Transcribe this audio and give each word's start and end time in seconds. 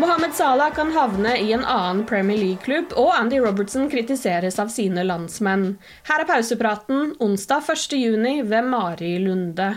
Mohammed 0.00 0.32
Salah 0.32 0.70
kan 0.72 0.92
havne 0.96 1.34
i 1.38 1.50
en 1.52 1.64
annen 1.64 2.06
Premier 2.08 2.38
League-klubb, 2.40 2.94
og 2.96 3.10
Andy 3.18 3.36
Robertson 3.36 3.90
kritiseres 3.92 4.56
av 4.62 4.70
sine 4.72 5.04
landsmenn. 5.04 5.74
Her 6.08 6.24
er 6.24 6.28
pausepraten 6.30 7.10
onsdag 7.20 7.68
1.6 7.68 8.48
ved 8.48 8.70
Mari 8.72 9.12
Lunde. 9.20 9.68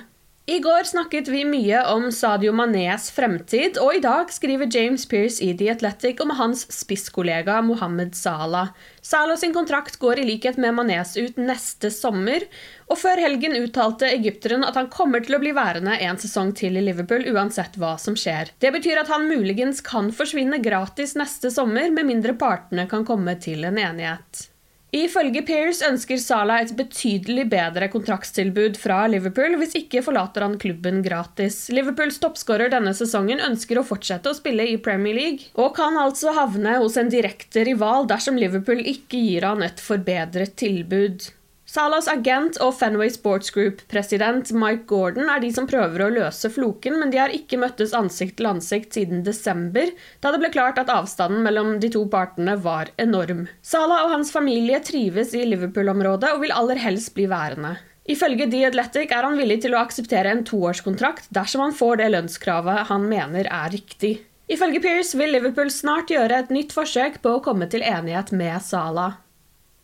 I 0.46 0.60
går 0.60 0.84
snakket 0.84 1.28
vi 1.32 1.46
mye 1.48 1.86
om 1.88 2.10
Sadio 2.12 2.52
Manés 2.52 3.06
fremtid, 3.16 3.78
og 3.80 3.96
i 3.96 4.02
dag 4.04 4.28
skriver 4.28 4.68
James 4.68 5.06
Pearce 5.08 5.40
i 5.40 5.54
The 5.56 5.70
Athletic 5.72 6.20
om 6.20 6.34
hans 6.36 6.66
spisskollega 6.68 7.62
Mohammed 7.64 8.12
Salah. 8.20 8.74
Salah 9.00 9.40
sin 9.40 9.56
kontrakt 9.56 9.96
går 10.04 10.20
i 10.20 10.28
likhet 10.28 10.60
med 10.60 10.76
Manés 10.76 11.16
ut 11.16 11.40
neste 11.40 11.88
sommer, 11.96 12.44
og 12.92 13.00
før 13.00 13.24
helgen 13.24 13.56
uttalte 13.56 14.12
egypteren 14.12 14.68
at 14.68 14.76
han 14.76 14.92
kommer 14.92 15.24
til 15.24 15.40
å 15.40 15.44
bli 15.46 15.56
værende 15.56 15.96
en 15.96 16.20
sesong 16.20 16.52
til 16.60 16.76
i 16.76 16.84
Liverpool 16.90 17.24
uansett 17.32 17.80
hva 17.80 17.96
som 17.96 18.20
skjer. 18.20 18.52
Det 18.60 18.76
betyr 18.76 19.00
at 19.00 19.16
han 19.16 19.32
muligens 19.32 19.80
kan 19.80 20.12
forsvinne 20.12 20.60
gratis 20.60 21.16
neste 21.16 21.56
sommer, 21.56 21.88
med 21.88 22.12
mindre 22.12 22.36
partene 22.36 22.90
kan 22.92 23.08
komme 23.08 23.40
til 23.40 23.64
en 23.64 23.80
enighet. 23.80 24.50
Ifølge 24.94 25.42
Pears 25.42 25.80
ønsker 25.82 26.20
Salah 26.22 26.60
et 26.62 26.76
betydelig 26.78 27.48
bedre 27.50 27.88
kontraktstilbud 27.90 28.78
fra 28.78 29.00
Liverpool, 29.10 29.56
hvis 29.58 29.74
ikke 29.80 30.04
forlater 30.06 30.46
han 30.46 30.60
klubben 30.62 31.02
gratis. 31.02 31.64
Liverpools 31.74 32.22
toppskårer 32.22 32.70
denne 32.70 32.94
sesongen 32.94 33.42
ønsker 33.42 33.82
å 33.82 33.88
fortsette 33.90 34.30
å 34.30 34.38
spille 34.38 34.68
i 34.70 34.78
Premier 34.78 35.18
League, 35.18 35.50
og 35.58 35.74
kan 35.80 35.98
altså 35.98 36.36
havne 36.38 36.78
hos 36.78 37.00
en 37.02 37.10
direkte 37.10 37.66
rival 37.66 38.06
dersom 38.12 38.38
Liverpool 38.38 38.86
ikke 38.86 39.18
gir 39.18 39.50
han 39.50 39.66
et 39.66 39.82
forbedret 39.82 40.54
tilbud. 40.62 41.26
Salahs 41.74 42.06
agent 42.12 42.60
og 42.62 42.76
Fenway 42.78 43.10
Sports 43.10 43.50
Group-president 43.54 44.52
Mike 44.54 44.84
Gordon 44.92 45.30
er 45.34 45.40
de 45.42 45.48
som 45.56 45.66
prøver 45.66 46.04
å 46.06 46.10
løse 46.14 46.52
floken, 46.54 47.00
men 47.02 47.10
de 47.10 47.18
har 47.18 47.34
ikke 47.34 47.58
møttes 47.58 47.96
ansikt 47.98 48.36
til 48.38 48.50
ansikt 48.52 48.94
siden 48.94 49.24
desember, 49.26 49.90
da 50.22 50.30
det 50.30 50.42
ble 50.44 50.52
klart 50.54 50.78
at 50.78 50.92
avstanden 50.94 51.42
mellom 51.42 51.80
de 51.82 51.90
to 51.96 52.04
partene 52.14 52.60
var 52.62 52.92
enorm. 53.02 53.48
Salah 53.66 54.04
og 54.04 54.14
hans 54.14 54.30
familie 54.36 54.84
trives 54.86 55.34
i 55.34 55.48
Liverpool-området 55.50 56.36
og 56.36 56.44
vil 56.44 56.54
aller 56.54 56.78
helst 56.84 57.16
bli 57.18 57.26
værende. 57.32 57.74
Ifølge 58.06 58.52
The 58.52 58.68
Athletic 58.70 59.16
er 59.16 59.26
han 59.26 59.40
villig 59.42 59.64
til 59.64 59.74
å 59.74 59.82
akseptere 59.82 60.30
en 60.30 60.46
toårskontrakt 60.46 61.32
dersom 61.34 61.66
han 61.66 61.74
får 61.74 62.04
det 62.04 62.14
lønnskravet 62.14 62.86
han 62.92 63.10
mener 63.10 63.50
er 63.50 63.74
riktig. 63.74 64.20
Ifølge 64.52 64.84
Pearce 64.84 65.18
vil 65.18 65.34
Liverpool 65.34 65.74
snart 65.74 66.14
gjøre 66.14 66.44
et 66.44 66.54
nytt 66.54 66.76
forsøk 66.76 67.24
på 67.26 67.34
å 67.34 67.42
komme 67.42 67.66
til 67.72 67.82
enighet 67.82 68.30
med 68.36 68.62
Salah. 68.62 69.23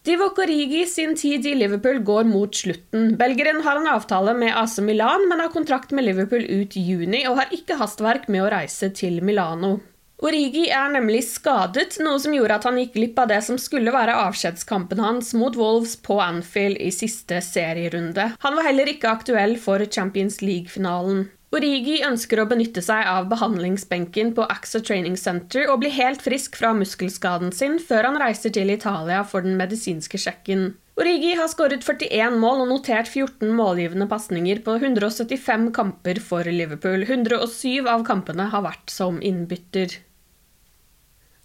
Divock 0.07 0.37
Origi 0.39 0.85
sin 0.85 1.15
tid 1.15 1.45
i 1.45 1.55
Liverpool 1.55 1.99
går 2.07 2.23
mot 2.23 2.55
slutten. 2.55 3.17
Belgeren 3.19 3.59
har 3.65 3.75
en 3.75 3.87
avtale 3.91 4.33
med 4.33 4.55
AC 4.55 4.77
Milan, 4.79 5.25
men 5.27 5.39
har 5.43 5.51
kontrakt 5.51 5.91
med 5.91 6.05
Liverpool 6.07 6.45
ut 6.47 6.75
juni 6.75 7.25
og 7.27 7.35
har 7.41 7.51
ikke 7.51 7.75
hastverk 7.81 8.29
med 8.31 8.45
å 8.45 8.51
reise 8.53 8.89
til 8.95 9.19
Milano. 9.19 9.79
Origi 10.23 10.65
er 10.75 10.89
nemlig 10.91 11.21
skadet, 11.27 11.97
noe 12.03 12.19
som 12.19 12.33
gjorde 12.35 12.55
at 12.59 12.65
han 12.67 12.79
gikk 12.79 12.95
glipp 12.95 13.19
av 13.23 13.29
det 13.31 13.39
som 13.43 13.59
skulle 13.59 13.91
være 13.95 14.17
avskjedskampen 14.23 14.99
hans 15.03 15.33
mot 15.35 15.55
Wolves 15.59 15.97
på 16.03 16.19
Anfield 16.23 16.79
i 16.79 16.91
siste 16.95 17.39
serierunde. 17.43 18.31
Han 18.43 18.55
var 18.55 18.67
heller 18.67 18.91
ikke 18.91 19.11
aktuell 19.11 19.55
for 19.59 19.83
Champions 19.87 20.39
League-finalen. 20.43 21.27
Origi 21.49 21.95
ønsker 22.05 22.43
å 22.43 22.45
benytte 22.49 22.81
seg 22.85 23.07
av 23.09 23.25
behandlingsbenken 23.31 24.35
på 24.37 24.45
AXA 24.53 24.83
Training 24.85 25.15
Center 25.17 25.65
og 25.73 25.79
bli 25.81 25.89
helt 25.95 26.21
frisk 26.21 26.59
fra 26.59 26.75
muskelskaden 26.77 27.49
sin 27.55 27.79
før 27.81 28.05
han 28.05 28.19
reiser 28.21 28.53
til 28.53 28.69
Italia 28.69 29.23
for 29.25 29.41
den 29.41 29.57
medisinske 29.57 30.21
sjekken. 30.21 30.75
Origi 30.99 31.31
har 31.39 31.49
skåret 31.49 31.81
41 31.81 32.37
mål 32.37 32.65
og 32.65 32.69
notert 32.73 33.09
14 33.09 33.49
målgivende 33.55 34.05
pasninger 34.11 34.61
på 34.65 34.75
175 34.77 35.71
kamper 35.73 36.19
for 36.21 36.45
Liverpool. 36.45 37.07
107 37.07 37.87
av 37.87 38.05
kampene 38.05 38.49
har 38.51 38.65
vært 38.67 38.93
som 38.93 39.17
innbytter. 39.17 39.95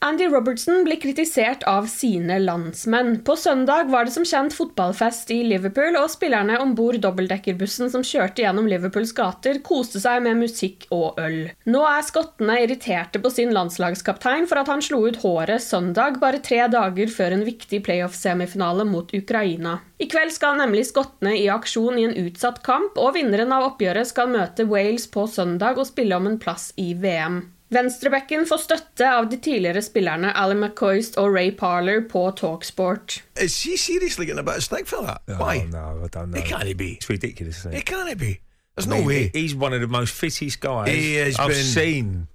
Andy 0.05 0.27
Robertson 0.29 0.85
blir 0.85 0.99
kritisert 1.01 1.63
av 1.63 1.87
sine 1.89 2.37
landsmenn. 2.39 3.23
På 3.25 3.37
søndag 3.37 3.89
var 3.89 4.05
det 4.05 4.13
som 4.13 4.27
kjent 4.29 4.53
fotballfest 4.53 5.31
i 5.33 5.39
Liverpool, 5.49 5.97
og 5.97 6.11
spillerne 6.13 6.59
om 6.61 6.75
bord 6.77 6.99
dobbeltdekkerbussen 7.01 7.89
som 7.89 8.05
kjørte 8.05 8.45
gjennom 8.45 8.69
Liverpools 8.69 9.15
gater, 9.17 9.63
koste 9.65 10.03
seg 10.03 10.21
med 10.27 10.43
musikk 10.43 10.85
og 10.93 11.17
øl. 11.25 11.39
Nå 11.65 11.87
er 11.89 12.05
skottene 12.05 12.59
irriterte 12.67 13.23
på 13.25 13.33
sin 13.33 13.55
landslagskaptein 13.57 14.45
for 14.51 14.61
at 14.61 14.69
han 14.75 14.85
slo 14.85 15.07
ut 15.09 15.23
håret 15.25 15.65
søndag, 15.65 16.21
bare 16.21 16.43
tre 16.45 16.61
dager 16.69 17.09
før 17.09 17.39
en 17.39 17.47
viktig 17.49 17.81
playoff-semifinale 17.89 18.85
mot 18.85 19.09
Ukraina. 19.17 19.79
I 19.97 20.11
kveld 20.13 20.37
skal 20.37 20.61
nemlig 20.61 20.85
skottene 20.91 21.33
i 21.39 21.49
aksjon 21.49 21.97
i 21.97 22.05
en 22.11 22.17
utsatt 22.27 22.61
kamp, 22.67 23.01
og 23.01 23.17
vinneren 23.17 23.57
av 23.57 23.71
oppgjøret 23.71 24.13
skal 24.13 24.29
møte 24.37 24.69
Wales 24.69 25.09
på 25.09 25.25
søndag 25.33 25.81
og 25.81 25.89
spille 25.89 26.21
om 26.21 26.29
en 26.29 26.41
plass 26.45 26.75
i 26.77 26.93
VM. 26.93 27.41
Venstrebekken 27.75 28.47
får 28.47 28.61
støtte 28.65 29.09
av 29.11 29.27
de 29.31 29.37
tidligere 29.43 29.83
spillerne 29.83 30.31
Ali 30.37 30.55
McCoist 30.55 31.17
og 31.19 31.33
Ray 31.35 31.51
Parler 31.59 32.05
på 32.11 32.23
Talksport. 32.39 33.23
Eh, 33.37 33.45
Is 33.45 33.63
he 33.65 33.77
seriously 33.77 34.27
getting 34.27 34.39
a 34.39 34.43
bit 34.43 34.57
of 34.57 34.63
stick 34.63 34.87
for 34.87 35.03
that? 35.07 35.21
Why? 35.41 35.65
No, 35.73 36.05
I 36.05 36.09
don't 36.09 36.31
know. 36.31 36.39
It 36.41 36.45
can't 36.47 36.77
be. 36.79 36.93
It's 37.01 37.11
ridiculous. 37.11 37.59
Isn't 37.59 37.75
it? 37.75 37.79
It 37.79 37.87
can't 37.87 38.19
be. 38.19 38.39
There's 38.77 38.87
I 38.87 38.91
no 38.91 38.97
mean, 38.97 39.07
way. 39.07 39.31
He's 39.35 39.55
one 39.55 39.73
of 39.73 39.81
the 39.81 39.87
most 39.99 40.13
fittest 40.15 40.61
guys 40.61 40.89
He 40.89 41.15
has 41.17 41.39
I've 41.39 41.49
been- 41.49 41.65
seen 41.65 42.27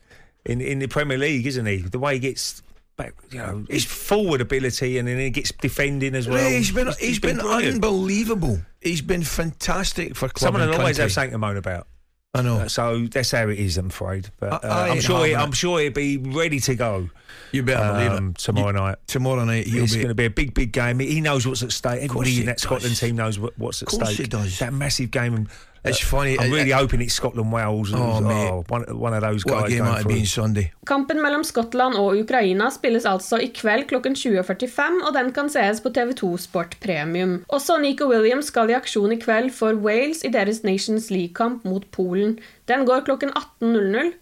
in 0.46 0.62
in 0.62 0.80
the 0.80 0.88
Premier 0.88 1.18
League, 1.18 1.46
isn't 1.48 1.66
he? 1.66 1.78
The 1.92 2.00
way 2.00 2.14
he 2.14 2.20
gets 2.20 2.62
back, 2.98 3.14
you 3.32 3.40
know, 3.40 3.66
his 3.70 3.86
forward 3.86 4.42
ability, 4.42 4.98
and 5.00 5.08
then 5.08 5.18
he 5.20 5.30
gets 5.30 5.52
defending 5.62 6.16
as 6.16 6.28
well. 6.28 6.50
he's 6.50 6.72
been 6.72 6.88
he's 7.00 7.20
been, 7.20 7.38
brilliant. 7.38 7.76
unbelievable. 7.76 8.60
He's 8.82 9.02
been 9.02 9.24
fantastic 9.24 10.16
for 10.16 10.28
club 10.30 10.40
Someone 10.48 10.62
and 10.64 10.72
will 10.72 10.80
always 10.80 10.98
country. 10.98 11.04
have 11.04 11.12
something 11.12 11.32
to 11.32 11.38
moan 11.38 11.58
about. 11.58 11.88
I 12.36 12.44
know. 12.44 12.58
Uh, 12.60 12.68
so 12.68 13.08
that's 13.08 13.32
how 13.32 13.48
it 13.50 13.58
is, 13.58 13.78
I'm 13.80 13.88
afraid. 13.88 14.30
But 14.40 14.64
I- 14.64 14.68
uh, 14.68 14.74
I 14.86 14.90
I'm 14.90 15.02
sure 15.02 15.26
he, 15.26 15.36
I'm 15.36 15.52
sure 15.52 15.80
he'll 15.80 15.92
be 15.92 16.18
ready 16.18 16.60
to 16.60 16.76
go. 16.76 17.10
You 17.52 17.64
better 17.64 17.94
believe 17.94 18.12
um, 18.12 18.30
it. 18.30 18.38
tomorrow 18.38 18.68
You- 18.68 18.74
night. 18.74 18.98
Tomorrow 19.08 19.46
night 19.46 19.66
he'll 19.66 19.84
it's 19.84 19.94
be. 19.94 20.00
going 20.00 20.10
to 20.10 20.16
be 20.16 20.26
a 20.26 20.30
big, 20.30 20.54
big 20.54 20.72
game. 20.72 21.00
He 21.00 21.22
knows 21.22 21.48
what's 21.48 21.64
at 21.64 21.72
stake. 21.72 22.08
course 22.10 22.28
Everybody 22.28 22.40
in 22.42 22.46
that 22.46 22.60
Scotland 22.60 22.96
team 22.96 23.16
knows 23.16 23.40
what, 23.40 23.58
what's 23.58 23.82
at 23.82 23.88
Course 23.88 24.04
stake. 24.14 24.18
he 24.18 24.24
does. 24.28 24.60
That 24.60 24.74
massive 24.74 25.10
game. 25.10 25.48
It's 25.86 26.02
funny. 26.04 26.38
I'm 26.38 26.52
really 26.52 26.72
hoping 26.72 27.02
it's 27.02 27.14
Scotland 27.14 27.54
Wales. 27.54 27.94
Oh, 27.94 27.98
oh, 27.98 28.64
one, 28.68 28.84
one 29.00 29.14
of 29.14 29.22
those 29.22 29.44
guys. 29.44 29.70
game 29.70 29.86
going 29.86 30.04
through. 30.04 30.26
Sunday. 30.26 30.72
Kampen 30.86 31.22
mellom 31.22 31.44
Skottland 31.44 31.96
og 31.96 32.18
Ukraina 32.20 32.70
spilles 32.70 33.06
altså 33.06 33.40
i 33.40 33.48
kveld 33.56 33.88
klokken 33.88 34.16
20.45, 34.16 35.08
og 35.08 35.14
den 35.16 35.32
kan 35.32 35.50
sees 35.50 35.80
på 35.82 35.90
TV2 35.90 36.38
Sport 36.38 36.78
Premium. 36.84 37.46
Også 37.48 37.78
Nico 37.80 38.10
Williams 38.12 38.52
skal 38.52 38.70
i 38.70 38.76
aksjon 38.76 39.16
i 39.16 39.20
kveld 39.22 39.54
for 39.56 39.74
Wales 39.74 40.24
i 40.24 40.34
deres 40.34 40.64
Nations 40.64 41.10
League-kamp 41.12 41.66
mot 41.66 41.88
Polen. 41.92 42.40
Den 42.68 42.86
går 42.86 43.06
klokken 43.08 43.30
18.00 43.30 44.14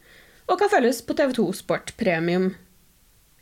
og 0.48 0.60
kan 0.60 0.70
følges 0.72 1.02
på 1.02 1.14
TV2 1.14 1.54
Sport 1.54 1.94
Premium. 1.98 2.54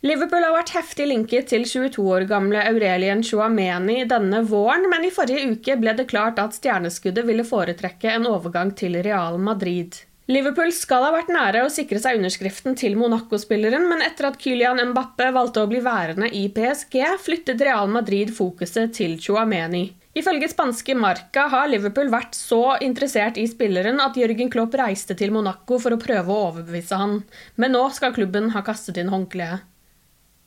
Liverpool 0.04 0.44
har 0.44 0.52
vært 0.52 0.74
heftig 0.76 1.06
linket 1.08 1.46
til 1.50 1.62
22 1.64 2.02
år 2.04 2.26
gamle 2.28 2.60
Aurelien 2.68 3.22
Chouameni 3.24 4.02
denne 4.06 4.42
våren, 4.44 4.84
men 4.92 5.06
i 5.08 5.10
forrige 5.10 5.54
uke 5.54 5.76
ble 5.80 5.94
det 5.96 6.04
klart 6.10 6.36
at 6.38 6.52
stjerneskuddet 6.52 7.24
ville 7.24 7.46
foretrekke 7.48 8.12
en 8.12 8.28
overgang 8.28 8.74
til 8.76 8.98
Real 9.02 9.40
Madrid. 9.40 9.96
Liverpool 10.28 10.72
skal 10.74 11.06
ha 11.06 11.12
vært 11.14 11.30
nære 11.32 11.62
å 11.64 11.72
sikre 11.72 12.00
seg 12.02 12.18
underskriften 12.18 12.74
til 12.76 12.96
Monaco-spilleren, 12.98 13.86
men 13.88 14.02
etter 14.04 14.28
at 14.28 14.40
Kylian 14.42 14.82
Mbappe 14.90 15.30
valgte 15.32 15.62
å 15.64 15.68
bli 15.70 15.80
værende 15.80 16.28
i 16.28 16.48
PSG, 16.52 16.98
flyttet 17.22 17.62
Real 17.64 17.88
Madrid 17.88 18.34
fokuset 18.36 18.92
til 18.98 19.14
Chouameni. 19.22 19.86
Ifølge 20.16 20.50
spanske 20.52 20.96
Marca 20.98 21.46
har 21.52 21.70
Liverpool 21.70 22.10
vært 22.12 22.36
så 22.36 22.76
interessert 22.84 23.40
i 23.40 23.46
spilleren 23.48 24.02
at 24.02 24.18
Jørgen 24.18 24.52
Klopp 24.52 24.76
reiste 24.76 25.16
til 25.16 25.32
Monaco 25.32 25.80
for 25.80 25.96
å 25.96 26.00
prøve 26.02 26.26
å 26.26 26.50
overbevise 26.50 27.00
han, 27.00 27.22
men 27.56 27.74
nå 27.74 27.86
skal 27.96 28.14
klubben 28.16 28.52
ha 28.52 28.64
kastet 28.66 29.00
inn 29.00 29.14
håndkleet. 29.14 29.64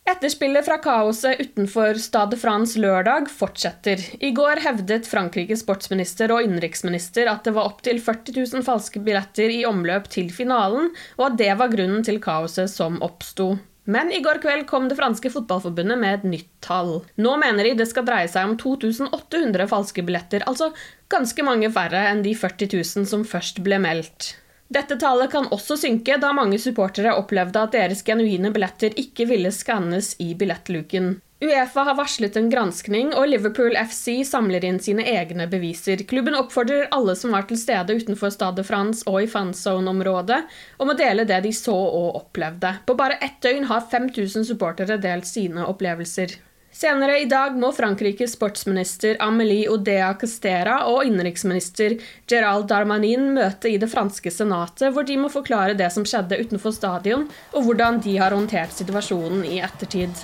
Etterspillet 0.09 0.65
fra 0.65 0.79
kaoset 0.81 1.38
utenfor 1.39 1.94
Stade 2.01 2.38
France 2.41 2.79
lørdag 2.81 3.27
fortsetter. 3.29 4.01
I 4.25 4.31
går 4.33 4.63
hevdet 4.63 5.06
Frankrikes 5.06 5.61
sportsminister 5.61 6.33
og 6.33 6.47
innenriksminister 6.47 7.29
at 7.29 7.45
det 7.45 7.53
var 7.53 7.69
opptil 7.69 8.00
40 8.01 8.39
000 8.56 8.65
falske 8.65 9.03
billetter 9.06 9.53
i 9.53 9.59
omløp 9.69 10.09
til 10.09 10.31
finalen, 10.33 10.89
og 11.19 11.27
at 11.27 11.38
det 11.44 11.51
var 11.61 11.69
grunnen 11.75 12.01
til 12.07 12.17
kaoset 12.23 12.73
som 12.73 12.97
oppsto. 13.06 13.51
Men 13.85 14.09
i 14.09 14.23
går 14.25 14.41
kveld 14.41 14.65
kom 14.69 14.89
det 14.89 14.97
franske 14.97 15.29
fotballforbundet 15.35 16.01
med 16.01 16.17
et 16.17 16.27
nytt 16.33 16.51
tall. 16.65 17.03
Nå 17.21 17.38
mener 17.41 17.69
de 17.69 17.77
det 17.77 17.89
skal 17.91 18.09
dreie 18.09 18.33
seg 18.33 18.50
om 18.50 18.57
2800 18.57 19.69
falske 19.69 20.06
billetter, 20.09 20.45
altså 20.50 20.73
ganske 21.13 21.45
mange 21.45 21.69
færre 21.73 22.07
enn 22.09 22.25
de 22.25 22.33
40 22.33 22.73
000 22.73 23.09
som 23.13 23.29
først 23.29 23.61
ble 23.61 23.77
meldt. 23.85 24.33
Dette 24.69 25.00
tallet 25.01 25.31
kan 25.33 25.48
også 25.50 25.80
synke, 25.81 26.19
da 26.21 26.30
mange 26.38 26.60
supportere 26.62 27.16
opplevde 27.18 27.63
at 27.66 27.74
deres 27.74 28.04
genuine 28.06 28.51
billetter 28.54 28.94
ikke 29.01 29.25
ville 29.31 29.50
skannes 29.54 30.12
i 30.21 30.36
billettluken. 30.38 31.16
Uefa 31.42 31.86
har 31.88 31.95
varslet 31.95 32.36
en 32.38 32.50
granskning, 32.51 33.13
og 33.16 33.30
Liverpool 33.31 33.74
FC 33.80 34.19
samler 34.27 34.66
inn 34.68 34.77
sine 34.83 35.06
egne 35.07 35.48
beviser. 35.50 36.04
Klubben 36.06 36.36
oppfordrer 36.38 36.89
alle 36.94 37.16
som 37.16 37.31
var 37.33 37.48
til 37.50 37.57
stede 37.57 37.95
utenfor 37.95 38.33
Stade 38.36 38.66
France 38.68 39.07
og 39.10 39.24
i 39.24 39.30
fanzone-området, 39.31 40.42
om 40.83 40.92
å 40.92 40.98
dele 41.00 41.25
det 41.25 41.39
de 41.48 41.54
så 41.56 41.74
og 41.74 42.19
opplevde. 42.19 42.75
På 42.86 42.98
bare 43.00 43.18
ett 43.24 43.39
døgn 43.42 43.69
har 43.71 43.88
5000 43.89 44.45
supportere 44.51 45.00
delt 45.01 45.25
sine 45.31 45.63
opplevelser. 45.66 46.36
Senere 46.80 47.18
i 47.20 47.26
dag 47.28 47.58
må 47.60 47.74
Frankrikes 47.76 48.38
sportsminister 48.38 49.18
Amélie 49.20 49.68
Odea 49.68 50.14
Castera 50.16 50.78
og 50.88 51.02
innenriksminister 51.04 51.98
Gerald 52.30 52.70
Darmanin 52.70 53.34
møte 53.36 53.68
i 53.68 53.76
det 53.81 53.90
franske 53.92 54.31
senatet, 54.31 54.94
hvor 54.96 55.04
de 55.04 55.18
må 55.20 55.28
forklare 55.34 55.76
det 55.76 55.90
som 55.92 56.06
skjedde 56.08 56.40
utenfor 56.40 56.72
stadion, 56.72 57.26
og 57.52 57.68
hvordan 57.68 58.00
de 58.06 58.14
har 58.22 58.31
håndtert 58.31 58.72
situasjonen 58.78 59.44
i 59.50 59.60
ettertid. 59.66 60.24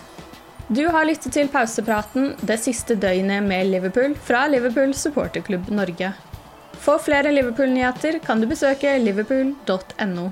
Du 0.71 0.85
har 0.95 1.09
lyttet 1.09 1.35
til 1.35 1.51
pausepraten 1.51 2.31
det 2.39 2.61
siste 2.63 2.95
døgnet 3.03 3.43
med 3.43 3.73
Liverpool 3.73 4.15
fra 4.15 4.45
Liverpool 4.47 4.95
supporterklubb 4.95 5.67
Norge. 5.75 6.13
For 6.79 7.03
flere 7.03 7.35
Liverpool-nyheter 7.35 8.21
kan 8.23 8.39
du 8.39 8.47
besøke 8.47 8.95
liverpool.no. 9.03 10.31